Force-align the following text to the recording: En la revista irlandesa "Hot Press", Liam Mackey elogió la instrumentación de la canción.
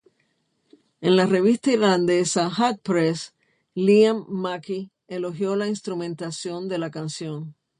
En 1.01 1.15
la 1.15 1.27
revista 1.27 1.71
irlandesa 1.73 2.49
"Hot 2.49 2.81
Press", 2.81 3.35
Liam 3.75 4.25
Mackey 4.29 4.89
elogió 5.07 5.55
la 5.55 5.67
instrumentación 5.67 6.67
de 6.67 6.79
la 6.79 6.89
canción. 6.89 7.53